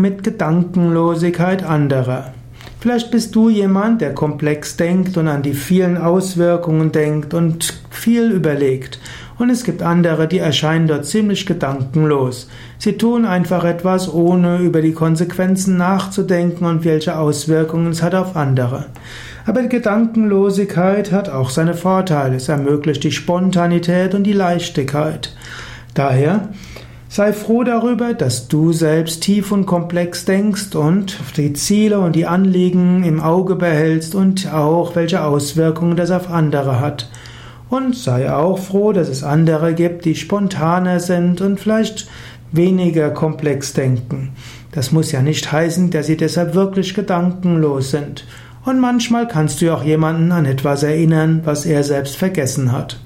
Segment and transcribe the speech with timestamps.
[0.00, 2.32] mit Gedankenlosigkeit anderer.
[2.80, 8.30] Vielleicht bist du jemand, der komplex denkt und an die vielen Auswirkungen denkt und viel
[8.30, 8.98] überlegt.
[9.38, 12.48] Und es gibt andere, die erscheinen dort ziemlich gedankenlos.
[12.78, 18.36] Sie tun einfach etwas, ohne über die Konsequenzen nachzudenken und welche Auswirkungen es hat auf
[18.36, 18.86] andere.
[19.46, 22.36] Aber die Gedankenlosigkeit hat auch seine Vorteile.
[22.36, 25.34] Es ermöglicht die Spontanität und die Leichtigkeit.
[25.94, 26.48] Daher
[27.12, 32.26] Sei froh darüber, dass du selbst tief und komplex denkst und die Ziele und die
[32.26, 37.10] Anliegen im Auge behältst und auch welche Auswirkungen das auf andere hat.
[37.68, 42.06] Und sei auch froh, dass es andere gibt, die spontaner sind und vielleicht
[42.52, 44.30] weniger komplex denken.
[44.70, 48.24] Das muss ja nicht heißen, dass sie deshalb wirklich gedankenlos sind.
[48.64, 53.00] Und manchmal kannst du auch jemanden an etwas erinnern, was er selbst vergessen hat.